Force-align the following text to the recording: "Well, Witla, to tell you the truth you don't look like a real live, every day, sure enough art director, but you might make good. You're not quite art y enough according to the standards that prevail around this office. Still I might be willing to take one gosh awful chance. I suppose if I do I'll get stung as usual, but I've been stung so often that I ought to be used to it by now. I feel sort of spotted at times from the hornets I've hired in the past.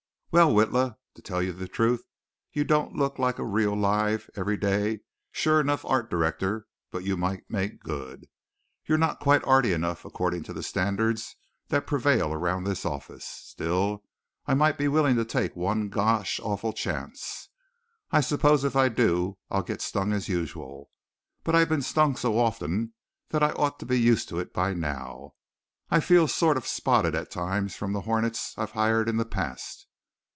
"Well, 0.33 0.53
Witla, 0.53 0.95
to 1.15 1.21
tell 1.21 1.43
you 1.43 1.51
the 1.51 1.67
truth 1.67 2.05
you 2.53 2.63
don't 2.63 2.95
look 2.95 3.19
like 3.19 3.37
a 3.37 3.43
real 3.43 3.73
live, 3.75 4.29
every 4.33 4.55
day, 4.55 5.01
sure 5.33 5.59
enough 5.59 5.83
art 5.83 6.09
director, 6.09 6.67
but 6.89 7.03
you 7.03 7.17
might 7.17 7.43
make 7.49 7.81
good. 7.83 8.29
You're 8.85 8.97
not 8.97 9.19
quite 9.19 9.43
art 9.43 9.65
y 9.65 9.71
enough 9.71 10.05
according 10.05 10.43
to 10.43 10.53
the 10.53 10.63
standards 10.63 11.35
that 11.67 11.85
prevail 11.85 12.31
around 12.31 12.63
this 12.63 12.85
office. 12.85 13.25
Still 13.25 14.05
I 14.45 14.53
might 14.53 14.77
be 14.77 14.87
willing 14.87 15.17
to 15.17 15.25
take 15.25 15.53
one 15.53 15.89
gosh 15.89 16.39
awful 16.41 16.71
chance. 16.71 17.49
I 18.11 18.21
suppose 18.21 18.63
if 18.63 18.73
I 18.73 18.87
do 18.87 19.37
I'll 19.49 19.63
get 19.63 19.81
stung 19.81 20.13
as 20.13 20.29
usual, 20.29 20.89
but 21.43 21.55
I've 21.55 21.67
been 21.67 21.81
stung 21.81 22.15
so 22.15 22.39
often 22.39 22.93
that 23.31 23.43
I 23.43 23.51
ought 23.51 23.79
to 23.81 23.85
be 23.85 23.99
used 23.99 24.29
to 24.29 24.39
it 24.39 24.53
by 24.53 24.73
now. 24.73 25.33
I 25.89 25.99
feel 25.99 26.29
sort 26.29 26.55
of 26.55 26.65
spotted 26.65 27.15
at 27.15 27.31
times 27.31 27.75
from 27.75 27.91
the 27.91 27.99
hornets 28.07 28.53
I've 28.57 28.71
hired 28.71 29.09
in 29.09 29.17
the 29.17 29.25
past. 29.25 29.87